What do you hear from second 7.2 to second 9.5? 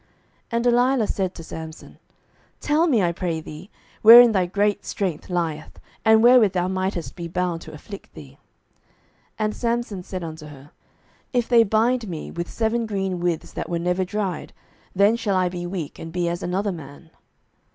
bound to afflict thee. 07:016:007